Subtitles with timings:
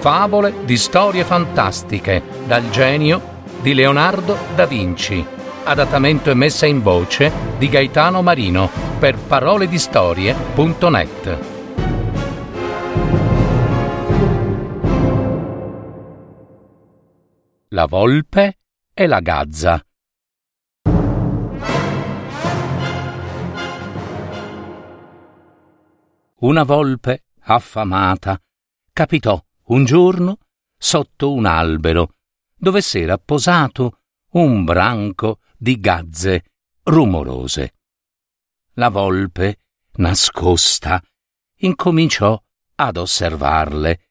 [0.00, 3.20] Favole di storie fantastiche dal genio
[3.60, 5.26] di Leonardo da Vinci.
[5.64, 11.38] Adattamento e messa in voce di Gaetano Marino per paroledistorie.net.
[17.70, 18.58] La volpe
[18.94, 19.82] e la gazza.
[26.40, 28.40] Una volpe affamata
[28.92, 30.38] capitò un giorno
[30.76, 32.14] sotto un albero
[32.54, 34.00] dove s'era posato
[34.32, 36.44] un branco di gazze
[36.84, 37.74] rumorose.
[38.74, 39.58] La volpe,
[39.96, 41.02] nascosta,
[41.60, 42.40] incominciò
[42.76, 44.10] ad osservarle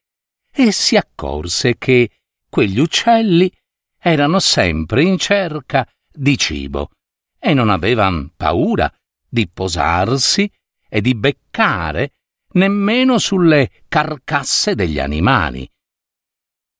[0.50, 2.10] e si accorse che
[2.48, 3.50] quegli uccelli
[3.98, 6.90] erano sempre in cerca di cibo
[7.38, 8.92] e non avevan paura
[9.28, 10.50] di posarsi
[10.88, 12.12] e di beccare
[12.52, 15.70] nemmeno sulle carcasse degli animali.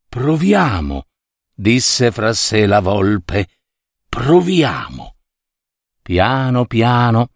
[0.09, 1.07] Proviamo,
[1.53, 3.49] disse fra sé la volpe,
[4.09, 5.17] proviamo.
[6.01, 7.33] Piano piano,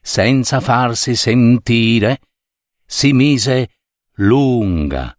[0.00, 2.20] senza farsi sentire,
[2.84, 3.76] si mise
[4.14, 5.16] lunga,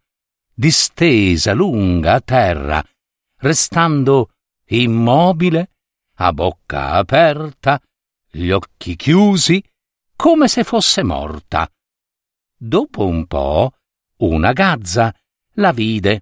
[0.54, 2.84] distesa lunga a terra,
[3.38, 4.34] restando
[4.66, 5.72] immobile,
[6.16, 7.82] a bocca aperta,
[8.30, 9.64] gli occhi chiusi,
[10.16, 11.70] come se fosse morta.
[12.64, 13.74] Dopo un po'
[14.18, 15.12] una gazza
[15.54, 16.22] la vide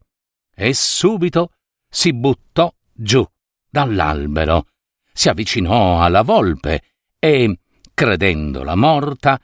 [0.56, 1.52] e subito
[1.90, 3.28] si buttò giù
[3.70, 4.68] dall'albero,
[5.12, 6.82] si avvicinò alla volpe
[7.20, 7.60] e,
[7.94, 9.38] credendola morta,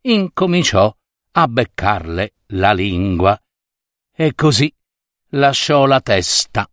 [0.00, 0.92] incominciò
[1.32, 3.40] a beccarle la lingua
[4.12, 4.74] e così
[5.28, 6.68] lasciò la testa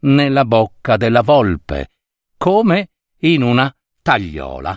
[0.00, 1.92] nella bocca della volpe,
[2.36, 4.76] come in una tagliola.